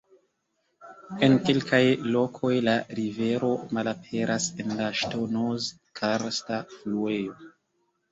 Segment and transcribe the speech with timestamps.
[1.25, 1.81] En kelkaj
[2.15, 7.37] lokoj la rivero "malaperas" en la ŝtonoz-karsta fluejo.